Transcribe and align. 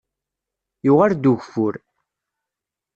Yuɣal-d 0.85 1.29
ugeffur. 1.31 1.75